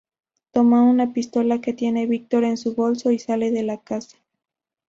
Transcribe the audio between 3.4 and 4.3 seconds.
de la casa.